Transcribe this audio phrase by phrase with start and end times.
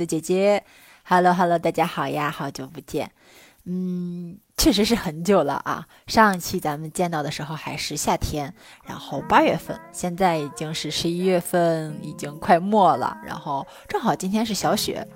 [0.00, 0.64] 的姐姐。
[1.04, 3.10] Hello Hello，大家好呀，好久不见。
[3.64, 5.86] 嗯，确实是很久了啊。
[6.06, 8.54] 上一期咱们见到的时候还是夏天，
[8.86, 13.18] 然后八月份，现在已经是十一月份，已经快末了。
[13.22, 15.06] 然后正好今天是小雪。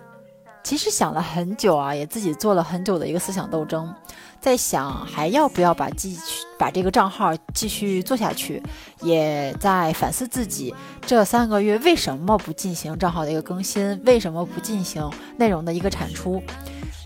[0.64, 3.94] 其实想了很久啊，也自己做了很久的一个思想斗争，
[4.40, 8.62] 在想还要不要把继续把这个账号继续做下去，
[9.02, 16.42] 也在反思自己这三个月为什么不进行账号的一个更新，为什么不进行内容的一个产出，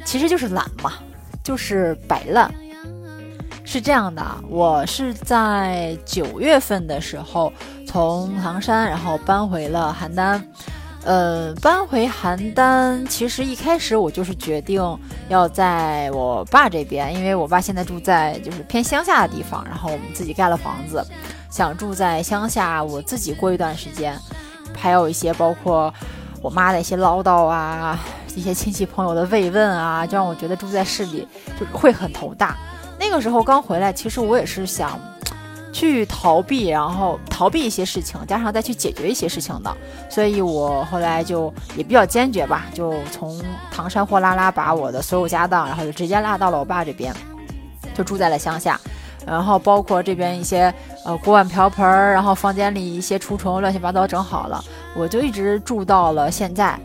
[0.05, 0.93] 其实就是懒嘛，
[1.43, 2.55] 就是摆烂。
[3.65, 7.53] 是这样的，我是在九月份的时候
[7.87, 10.41] 从唐山，然后搬回了邯郸。
[11.05, 14.83] 呃，搬回邯郸，其实一开始我就是决定
[15.29, 21.03] 要在我爸这边，因为我爸现在住在就是偏乡下的地方，然后我们自己盖了房子，
[21.51, 24.19] 想住在乡下，我自己过一段时间，
[24.77, 25.93] 还有一些包括
[26.43, 27.99] 我妈的一些唠叨啊，
[28.35, 31.27] 一些亲戚朋友的慰问啊，就让我觉得住在市里
[31.59, 32.57] 就是会很头大。
[32.99, 35.01] 那个时候刚回来，其实我也是想。
[35.73, 39.77] 去逃避，然后逃避一些事情，加上再去解决一些事情的，
[40.09, 47.15] 所以我后来就也比较坚决吧，就从唐山货拉拉把我的所有家当，然后就直接拉到了我爸这边，
[47.95, 48.81] 就住在了乡下，
[49.27, 50.73] 然后包括这边一些
[51.05, 54.65] 呃锅碗瓢盆，然后房间里一些除虫乱七八糟整好了，
[54.97, 56.79] 我就一直住到了现在。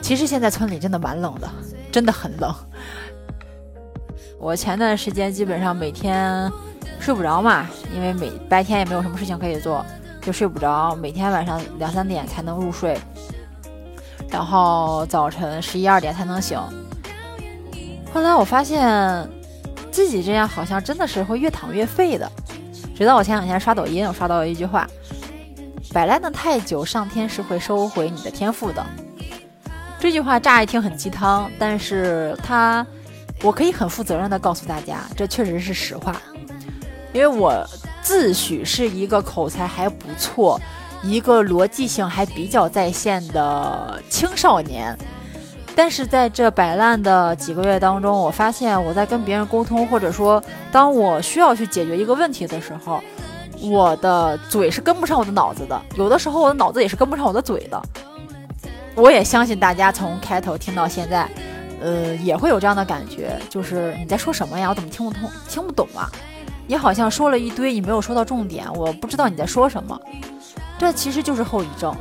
[0.00, 1.50] 其实现在村里真的蛮冷的，
[1.92, 2.54] 真的很冷。
[4.38, 6.50] 我前段时间基本上每天。
[7.00, 9.84] 睡不着嘛，因为每白天也没有什么事情可以做，
[10.20, 10.94] 就睡不着。
[10.94, 12.96] 每天晚上两三点才能入睡，
[14.28, 16.58] 然后早晨十一二点才能醒。
[18.12, 19.28] 后来我发现
[19.90, 22.30] 自己这样好像真的是会越躺越废的。
[22.94, 24.86] 直到我前两天刷抖音，我刷到一句话
[25.94, 28.84] ：“摆烂的太久，上天是会收回你的天赋的。”
[29.98, 32.86] 这句话乍一听很鸡汤，但是它
[33.42, 36.20] 我可以很负责任的告诉大家，这确实是实话。
[37.12, 37.52] 因为我
[38.02, 40.60] 自诩是一个口才还不错、
[41.02, 44.96] 一个逻辑性还比较在线的青少年，
[45.74, 53.02] 但是在这摆烂的几个月当中，我发现我在跟别人沟通，或者说当我需要去解决一个问题的时候，
[53.60, 57.82] 我的嘴是跟不上我的脑子的，有的时候我的脑子也是跟不上我的嘴的。
[58.94, 61.28] 我也相信大家从开头听到现在，
[61.80, 64.68] 呃，也会有这样的感觉，就是你在说什么呀？
[64.68, 66.10] 我怎么听不通、听不懂啊？
[66.70, 70.00] 你好像说了一堆，你没有说到重点，我不知道你在说什么，
[70.78, 71.92] 这其实就是后遗症。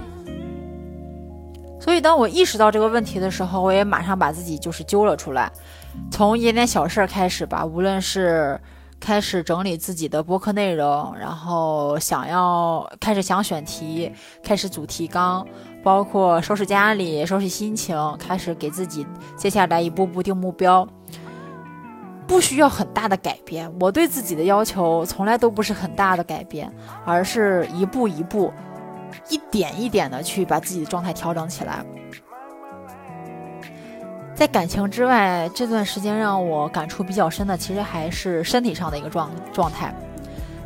[1.81, 5.52] 所以当我意识到这个问题的时候，我也马上把自己就是揪了出来，
[6.12, 8.62] 从一点点小事开始吧，无论是
[9.00, 14.12] 开始整理自己的播客内容，然后想要开始想选题，
[14.44, 15.44] 开始组提纲，
[15.81, 19.03] 包括收拾家里、收拾心情，开始给自己
[19.35, 20.88] 接下来一步步定目标。
[22.29, 26.72] 不需要很大的改变，我对自己的要求从来都不是很大的改变，
[27.03, 28.53] 而是一步一步、
[29.29, 31.84] 一点一点的去把自己的状态调整起来。
[34.35, 39.91] 在感情之外，这段时间让我感触比较深的，其实还是身体上的一个状状态。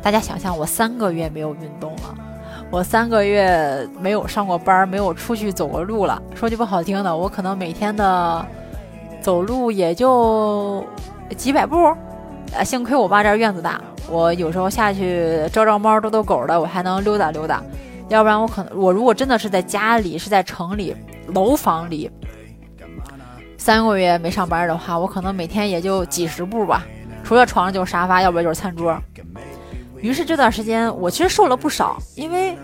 [0.02, 2.14] 大家想想，我三个月没有运动了，
[2.70, 6.22] 我三个月没有上过班，没有出去走过路了。
[6.34, 8.46] 说句不好听的，我可能每天的
[9.22, 10.84] 走路也就。
[11.34, 11.94] 几百步，
[12.56, 17.62] 啊，幸亏我爸这院子大，我有时候下去招招猫、逗逗狗的，我还能溜达溜达。
[18.08, 20.94] 要不然我可能，我如果真的是在家里，是在城里
[21.28, 22.10] 楼房里，
[23.56, 26.84] 三个月没上班的话，我可能每天也就几十步吧，
[27.22, 28.96] 除了床上就是沙发，要不然就是餐桌。
[30.00, 32.54] 于是这段时间我其实瘦了不少，因为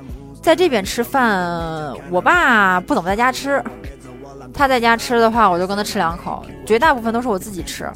[0.42, 3.64] 在这边吃饭，我爸不怎么在家吃，
[4.52, 7.90] 他在家吃的话，我就跟他吃两口，绝大部分都是我自己吃。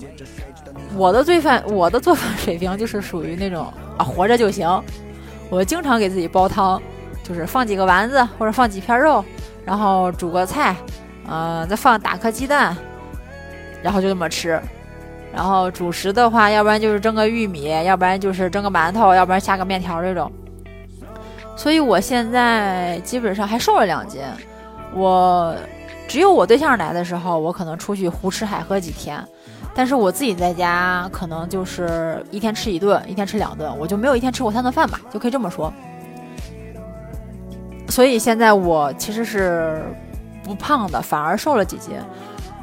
[0.96, 4.68] 我的做饭，我的做饭水平就是属于那种啊，活着就行。
[5.50, 6.80] 我经常给自己煲汤，
[7.22, 9.24] 就是放几个丸子或者放几片肉，
[9.64, 10.74] 然后煮个菜，
[11.28, 12.76] 嗯，再放打颗鸡蛋，
[13.82, 14.60] 然后就这么吃。
[15.32, 20.30] 然后主食的话，要不然就是蒸个玉米，要不然就是蒸个馒头，要不然下个面条这种。
[21.56, 24.20] 所以我现在基本上还瘦了两斤。
[24.94, 25.54] 我
[26.06, 29.22] 只有我对象来的时候，我可能出去胡吃海喝几天。
[29.74, 35.72] 但是我自己在家可能就是一天吃一顿，一天吃两顿，我就没有一天吃过三顿饭吧，就可以这么说。
[37.88, 39.82] 所以现在我其实是
[40.42, 41.94] 不胖的，反而瘦了几斤。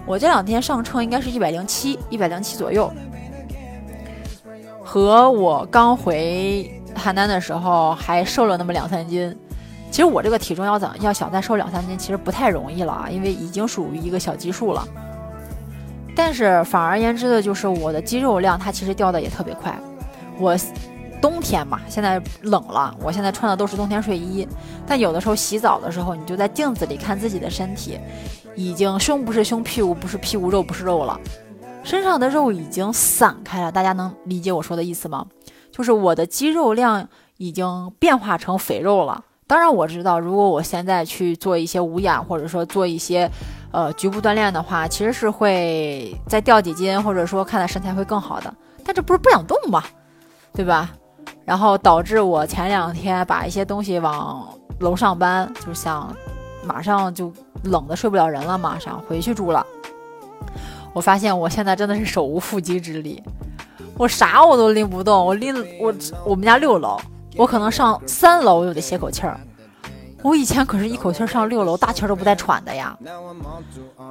[0.06, 2.92] 我这两天上称应该是一百零七，一百零七左右，
[4.84, 9.38] 和我刚回邯郸的时候还瘦了那么两三斤，
[9.92, 14.88] 其实我这个体重要怎要想再瘦两三斤，其实不太容易了啊，因为已经属于一个小基数了。
[16.16, 19.78] 但是反而言之的就是我的肌肉量它其实掉的也特别快。
[20.38, 20.56] 我
[21.22, 24.48] 冬天嘛，现在冷了，我现在穿的都是冬天睡衣。
[24.88, 28.00] 但有的时候洗澡的时候，你就在镜子里看自己的身体，
[28.56, 31.20] 已经胸不是胸，屁股不是屁股，肉不是肉了，
[31.84, 33.72] 身上的肉已经散开了。
[33.72, 35.28] 大家能理解我说的意思吗？
[35.72, 37.08] 就是我的肌肉量
[37.38, 39.24] 已经变化成肥肉了。
[39.46, 43.30] 当然我知道，如果我现在去做一些无氧，或者说做一些，
[43.72, 48.54] 呃，局部锻炼的话，其实是会再掉几斤，或者说看的身材会更好的。
[48.84, 49.84] 但这不是不想动吗？
[50.54, 50.90] 对吧？
[51.46, 54.48] 然后导致我前两天把一些东西往
[54.80, 56.14] 楼上搬，就想
[56.66, 57.32] 马上就
[57.64, 59.66] 冷的睡不了人了嘛，想回去住了。
[60.94, 63.24] 我发现我现在真的是手无缚鸡之力，
[63.98, 65.94] 我啥我都拎不动，我拎我
[66.26, 67.00] 我们家六楼。
[67.38, 69.40] 我可能上三楼我就得歇口气儿，
[70.24, 72.98] 我以前可是一口气上六楼，大气都不带喘的呀。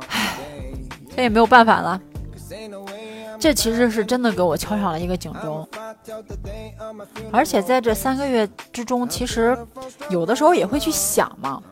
[0.09, 0.37] 唉，
[1.15, 2.01] 这也没有办法了。
[3.39, 5.67] 这其实是真的给我敲响了一个警钟。
[7.33, 9.57] 而且在这三个月之中，其实
[10.11, 11.63] 有的时候也会去想嘛，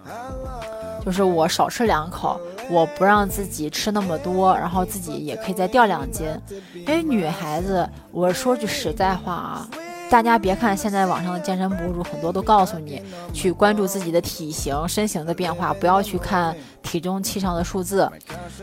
[1.04, 6.26] 就是我少吃两口，我不让自己吃那么多，然后自己也可以再掉两斤。
[6.74, 9.68] 因为女孩子，我说句实在话啊。
[10.10, 13.02] 大家别看现在网上的健身博主很多都告诉你
[13.32, 18.10] 去关注自己的体型、身形的变化，不要去看体重器上的数字。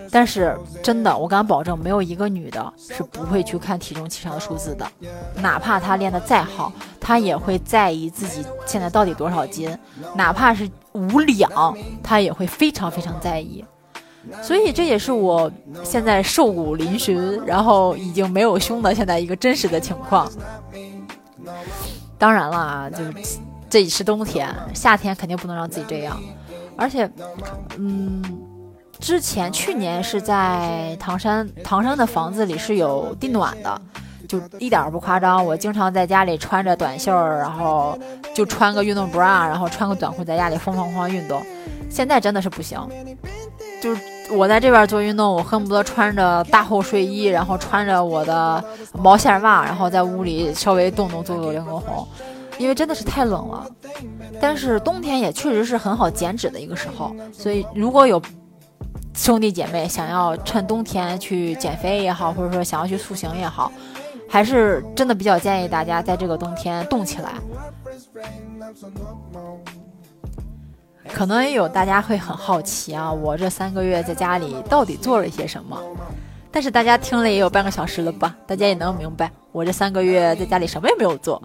[0.10, 4.88] 但是真的，我敢保证，没有一个女的是不会去看体重器上的数字的。
[5.36, 9.78] 哪怕她练得再好，她也会在意自己现在到底多少斤。
[10.16, 13.64] 哪怕是五两，她也会非常非常在意。
[14.42, 15.52] 所以这也是我
[15.84, 20.28] 现在瘦骨嶙峋，然后已经没有胸的现在一个真实的情况。
[22.18, 23.14] 当然了啊，就是
[23.70, 26.18] 这是冬天，夏天肯定不能让自己这样。
[26.78, 27.10] 而且，
[27.78, 28.24] 嗯，
[29.00, 33.82] 之前去年是在唐山，唐山的房子里是有地暖的，
[34.28, 35.46] 就一点不夸张。
[35.46, 37.98] 我经常在家里穿着短袖，然后
[38.34, 41.42] 就穿个运动 bra，然后穿个短裤在家里疯疯狂运动。
[41.90, 42.80] 现在真的是不行，
[43.82, 44.02] 就是
[44.32, 48.64] 我在这边做运动，我恨不得穿着大厚睡衣，然后穿着我的
[48.94, 52.08] 毛线袜，然后在屋里稍微动动做做脸口红，
[52.58, 53.66] 因为真的是太冷了。
[54.42, 58.22] 但是冬天也确实是很好减脂的一个时候，所以如果有
[59.14, 63.72] 兄弟姐妹想要趁冬天去减肥也好，或者说想要去塑形也好，
[64.28, 67.34] 还是真的比较建议大家在这个冬天动起来。
[71.14, 75.80] 可能也有大家会很好奇啊，我这三个月在家里到底做了些什么？
[76.52, 78.34] 但是大家听了也有半个小时了吧？
[78.48, 81.42] 大家也能明白，我这三个月在家里什么也没有做，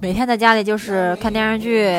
[0.00, 1.90] 每天在家里就是看电视剧、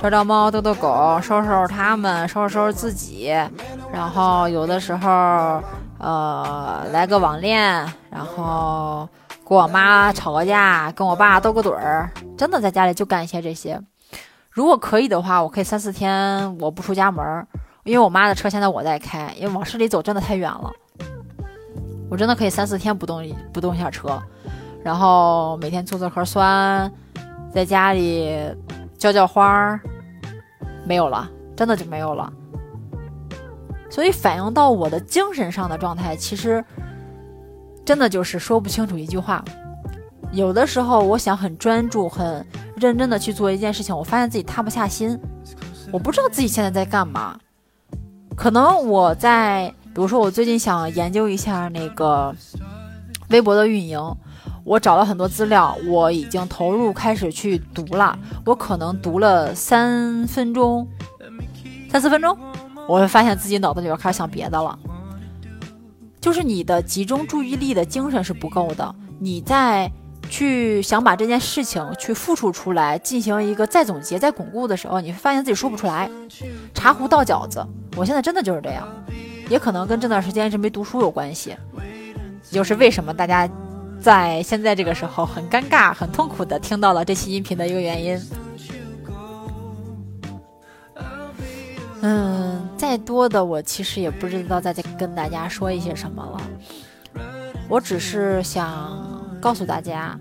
[0.00, 3.34] 照照猫、逗逗狗、收拾收拾他们、收拾收拾自己，
[3.92, 5.60] 然后有的时候
[5.98, 7.60] 呃来个网恋，
[8.08, 9.08] 然后
[9.44, 12.08] 跟我妈吵个架，跟我爸斗个嘴儿，
[12.38, 13.80] 真的在家里就干一些这些。
[14.50, 17.46] 如果可以的话，我可以三四天我不出家门儿，
[17.84, 20.72] 因为我妈的车现在我在开，因为往市里走真的太远了。
[22.10, 24.20] 我真的可以三四天不动不动一下车，
[24.82, 26.90] 然后每天做做核酸，
[27.54, 28.36] 在家里
[28.98, 29.80] 浇浇花儿，
[30.84, 32.32] 没有了，真的就没有了。
[33.88, 36.64] 所以反映到我的精神上的状态，其实
[37.84, 39.44] 真的就是说不清楚一句话。
[40.32, 42.44] 有的时候我想很专注很。
[42.80, 45.16] 认真的去做一件事情，我发现自己踏不下心。
[45.92, 47.38] 我不知道自己现在在干嘛。
[48.34, 52.34] 可能我在，比如说我最近想研究一下那个
[53.28, 54.00] 微博的运营，
[54.64, 58.18] 我找了很多资料，我已经投入开始去读了。
[58.46, 60.88] 我可能读了三分钟、
[61.90, 62.36] 三四分钟，
[62.88, 64.78] 我会发现自己脑子里边开始想别的了。
[66.18, 69.92] 就是你的集中注意力的精神是不够的，你在。
[70.30, 76.08] 去想把这件事情去复述出来，进行一个再总结、再巩固的时候，你会发现自己说不出来，
[76.72, 77.66] 茶壶倒饺子。
[77.96, 78.86] 我现在真的就是这样，
[79.48, 81.56] 也可能跟这段时间一直没读书有关系，
[82.48, 83.50] 就是为什么大家
[84.00, 88.20] 在现在这个时候很尴尬、很痛苦的听到了这期音频的一个原因。
[92.02, 96.40] 嗯，再多的我其实也不知道再跟大家说一些什么了，
[97.68, 99.19] 我只是想。
[99.40, 100.18] 告诉大家，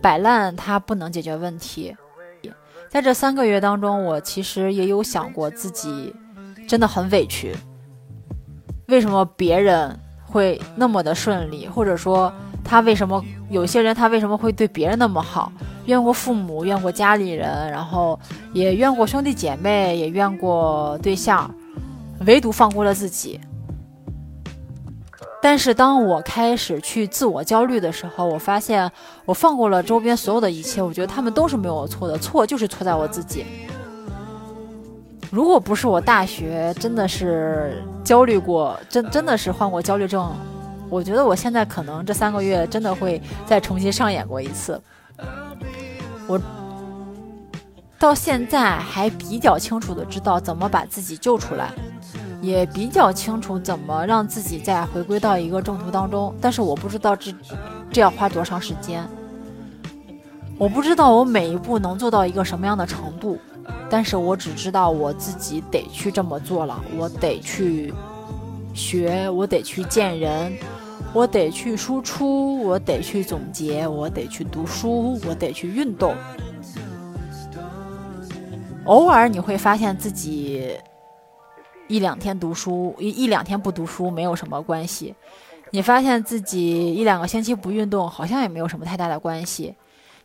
[0.00, 1.94] 摆烂它不能解决问题。
[2.88, 6.14] 在这三个月当中，我其实也有想过自己
[6.68, 7.54] 真的很委屈。
[8.86, 15.50] 为什么别人会那么的顺利，或者说他为什么有些人他为什么会对别人那么好？
[15.86, 18.18] 怨过父母，怨过家里人，然后
[18.52, 21.52] 也怨过兄弟姐妹，也怨过对象，
[22.26, 23.40] 唯独放过了自己。
[25.44, 28.90] 但是当我开始去自我焦虑的时候，我发现
[29.26, 33.44] 我放过了周边所有的一切，我觉得他们都是没有错的，错就是错在我自己。
[35.30, 40.34] 如果不是我大学真的是焦虑过，真真的是患过焦虑症，
[40.88, 44.80] 我觉得我现在可能这三个月真的会再重新上演过一次。
[46.26, 46.40] 我
[48.04, 51.72] 到现在还比较清楚的知道怎么把自己救出来。
[52.42, 57.32] 也比较清楚怎么让自己再回归到一个正途当中，但是我不知道这
[57.90, 59.02] 这要花多长时间。
[60.58, 63.38] 我不知道我每一步能做到一个什么样的程度，
[63.88, 66.78] 但是我只知道我自己得去这么做了。
[66.98, 67.94] 我得去
[68.74, 70.52] 学，我得去见人，
[71.14, 76.14] 我得去输出，我得去总结，我得去读书，我得去运动。
[78.86, 80.78] 偶尔你会发现自己。
[81.86, 85.14] 一两天读书，一一两天不读书没有什么关系。
[85.68, 89.74] 你发现自己一两个星期不运动，好像也没有什么太大的关系。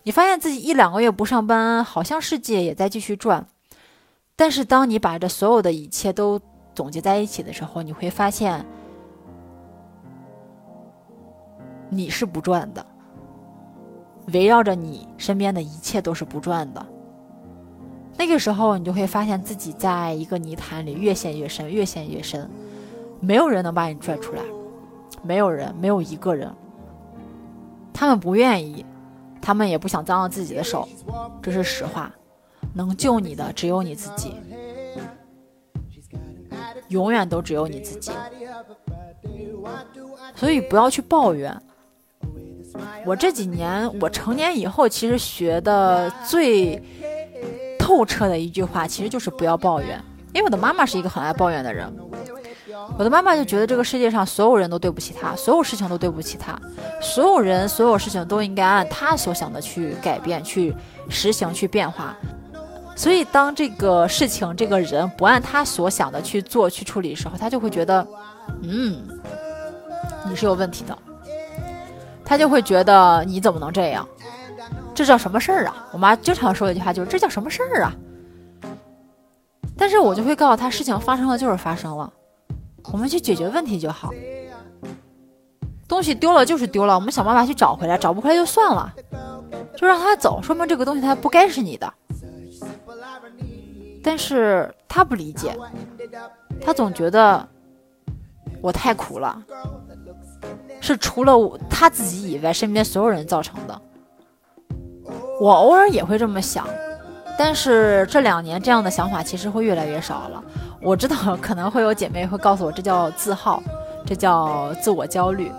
[0.04, 3.46] 你发现自己一两个月不上班，好像世界也在继续转。
[4.38, 6.40] 但是当你把这所有的一切都
[6.74, 8.66] 总结在一起的时候，你会发现
[11.90, 12.86] 你是不转的，
[14.32, 16.86] 围绕着你身边的一切都是不转的。
[18.20, 22.50] 那个时候，你就会发现自己在一个泥潭里越陷越深，越陷越深，
[23.22, 24.42] 没有人能把你拽出来，
[25.24, 26.54] 没有人，没有一个人，
[27.94, 28.86] 他们不愿意，
[29.42, 30.86] 他们也不想脏了自己的手，
[31.42, 32.14] 这是实话。
[32.74, 34.36] 能救你的只有你自己，
[36.90, 38.12] 永远都只有你自己。
[40.36, 41.58] 所以不要去抱怨。
[43.06, 46.84] 我这几年，我成年以后，其实学的最。
[47.90, 50.00] 透彻的一句话，其实就是不要抱怨。
[50.32, 51.92] 因为我的妈妈是一个很爱抱怨的人，
[53.00, 56.56] 我的妈妈就觉得这个世界上所有人都对不起她，所有事情都对不起她，
[57.02, 60.76] 所有人所有事情都应该按她所想的去改变、去
[61.10, 62.16] 实行、去变化。
[62.96, 68.06] 所以，当这个事情、这个人不按他所想的去做、去处理的时候，他就会觉得，
[68.62, 69.02] 嗯，
[70.30, 70.96] 你是有问题的。
[72.24, 74.08] 他就会觉得你怎么能这样？
[74.94, 75.88] 这叫什么事儿啊？
[75.92, 77.96] 我妈经常说一句话，就是这叫什么事儿啊？
[79.78, 82.12] 但是我就会告诉她，事情发生了就是发生了，
[82.92, 84.12] 我们去解决问题就好。
[85.88, 88.94] 东西丢了就是丢了，我们想办法去找回来，找不回来就算了，
[89.76, 91.92] 就让他走，说明这个东西它不该是你的。
[94.04, 95.58] 但是他不理解，
[96.62, 97.48] 他总觉得
[98.62, 99.42] 我太苦了，
[100.80, 101.34] 是除了
[101.70, 103.82] 他自己以外，身边所有人造成的。
[105.40, 106.68] 我偶尔也会这么想，
[107.38, 110.44] 但是这两年这样的想法其实会越来越少了。
[110.82, 113.64] 我知道可能会有姐妹会告诉我，这叫自耗，
[114.06, 115.52] 这叫自我焦虑。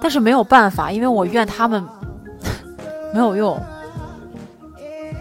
[0.00, 1.84] 但是没有办法，因为我怨他们
[3.14, 3.60] 没有用。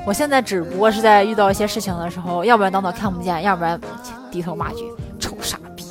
[0.06, 3.80] 我现在只不过是在遇到一些事情的时候，要不然当做看不见，要不然
[4.32, 4.84] 低头骂句
[5.20, 5.86] 臭傻逼。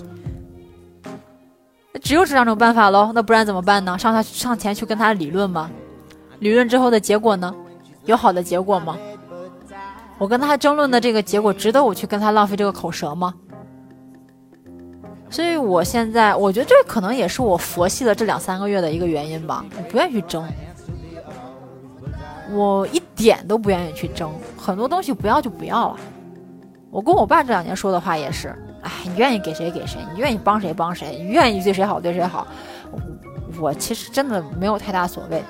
[2.03, 3.97] 只有这两种办法喽，那不然怎么办呢？
[3.99, 5.71] 上他上前去跟他理论吗？
[6.41, 7.55] 理论之后的结果呢？
[8.05, 8.97] 有好的结果吗？
[10.17, 13.35] 我跟他争论的这个结果值得我去跟他浪费这个口舌吗？
[15.29, 19.65] 所以我现在我觉得这可能也是我佛系了这两三个月的一个原因吧。
[19.77, 20.47] 我不愿意去争，
[22.53, 24.33] 我一点都不愿意去争。
[24.57, 25.97] 很多东西不要就不要了。
[26.91, 32.47] 我跟我爸这两年说的话也是，哎，你愿意给谁给谁，你愿意帮谁帮谁，你愿意对谁好对谁好。
[33.59, 35.43] 我其实真的没有太大所谓。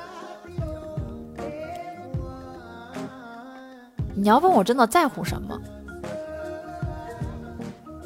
[4.15, 5.61] 你要问我真的在乎什么？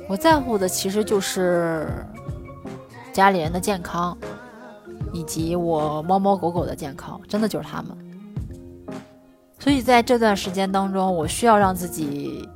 [0.08, 1.86] 我在乎的其实就是
[3.12, 4.16] 家里人的健康，
[5.12, 7.90] 以及我猫猫狗狗的健康，真的就是他们。
[9.58, 12.48] 所以在这段时间当中，我需要让自己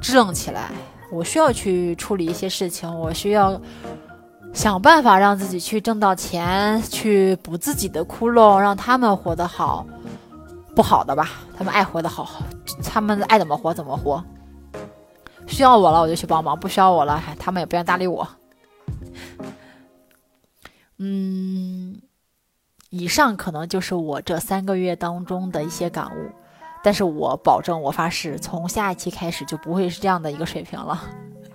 [0.00, 0.70] 支棱起来，
[1.10, 3.60] 我需要去处理一些事情，我需要
[4.52, 9.84] 想办法让自己去挣到钱，去补自己的窟窿，让他们活得好。
[10.76, 12.42] 不好的吧，他们爱活的好，
[12.84, 14.22] 他们爱怎么活怎么活。
[15.46, 18.28] 需要我了我就去帮忙，不需要我了，他们也不愿搭理我。
[20.98, 22.02] 嗯，
[22.90, 26.30] 以上可能就是我这三个月当中的一些感悟，
[26.84, 31.02] 但是我保证，我发誓，从下一期开始就不会是这样的一个水平了。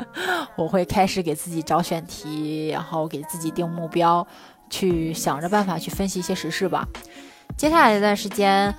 [0.57, 4.25] 我会开始给自己找选题，然后给自己定目标。
[4.71, 6.87] 去想着办法去分析一些时事吧。
[7.57, 8.73] 接下来一段时间，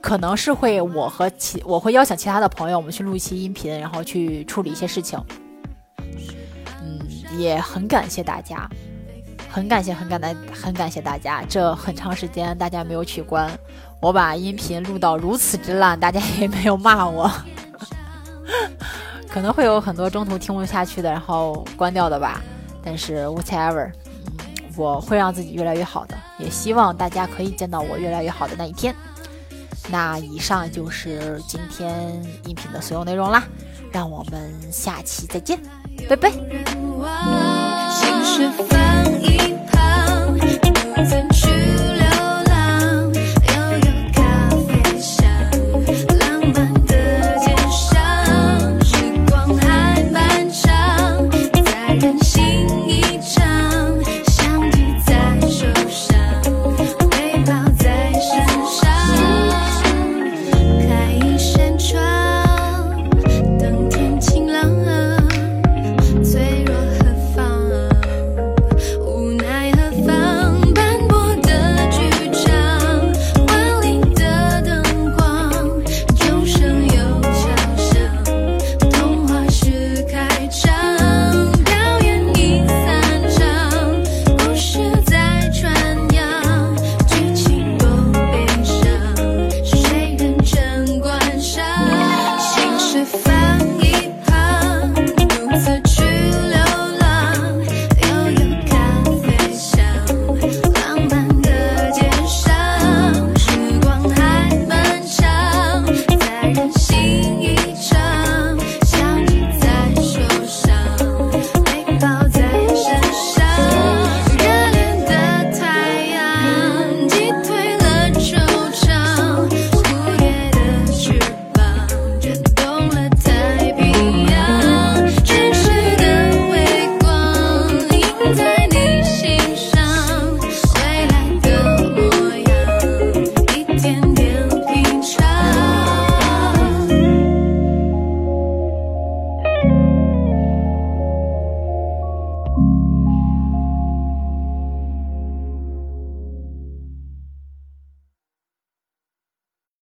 [0.00, 5.18] 可能是会我和其我会邀请其他的朋友，我们去录一期音频，然后去处理一些事情。
[6.82, 7.00] 嗯，
[7.38, 8.68] 也很感谢大家，
[9.48, 13.50] 很感谢很感的很感谢大家，这很长时间大家没有取关，
[14.00, 17.30] 我把音频录到如此之烂，大家也没有骂我。
[19.28, 22.40] 可能会有很多中途听不下去的，然后关掉的吧。
[22.82, 24.38] 但是 whatever，嗯，
[24.76, 28.94] 我会让自己越来越好的，也希望大家可以见到我越来越好的那一天。
[29.90, 33.42] 那以上就是今天音频的所有内容啦，
[33.90, 35.58] 让我们下期再见，
[36.08, 36.30] 拜拜。
[38.68, 40.38] 放一旁，